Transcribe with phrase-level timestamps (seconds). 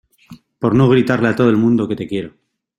[0.57, 2.33] por no gritarle a todo el mundo que te quiero